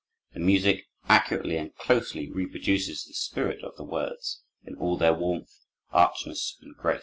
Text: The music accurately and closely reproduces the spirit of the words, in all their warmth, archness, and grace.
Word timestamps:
The 0.33 0.39
music 0.39 0.85
accurately 1.07 1.57
and 1.57 1.75
closely 1.75 2.27
reproduces 2.27 3.05
the 3.05 3.13
spirit 3.13 3.63
of 3.63 3.75
the 3.75 3.83
words, 3.83 4.41
in 4.65 4.73
all 4.77 4.97
their 4.97 5.13
warmth, 5.13 5.53
archness, 5.91 6.57
and 6.63 6.75
grace. 6.75 6.99